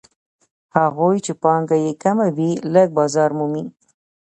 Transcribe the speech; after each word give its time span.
هغوی 0.77 1.17
چې 1.25 1.33
پانګه 1.43 1.77
یې 1.85 1.91
کمه 2.03 2.27
وي 2.35 2.51
لږ 2.73 2.87
بازار 2.99 3.29
مومي 3.37 3.63